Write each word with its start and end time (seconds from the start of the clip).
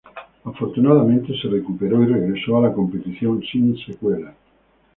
Afortunadamente 0.45 1.31
se 1.39 1.47
recuperó 1.47 2.01
y 2.01 2.07
regresó 2.07 2.57
a 2.57 2.61
la 2.69 2.73
competición 2.73 3.39
sin 3.51 3.77
secuelas. 3.85 4.33